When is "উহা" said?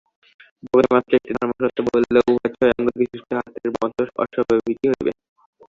2.29-2.47